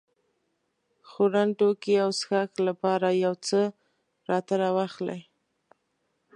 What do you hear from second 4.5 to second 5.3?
راواخلې.